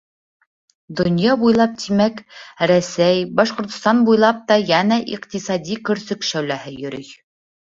[1.01, 2.23] Донъя буйлап, тимәк,
[2.71, 7.15] Рәсәй, Башҡортостан буйлап та йәнә иҡтисади көрсөк шәүләһе йөрөй.